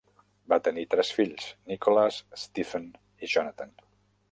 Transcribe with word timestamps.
Va 0.53 0.57
tenir 0.67 0.85
tres 0.93 1.11
fills: 1.17 1.51
Nicholas, 1.73 2.19
Stephen 2.47 2.91
i 3.29 3.33
Jonathan. 3.35 3.79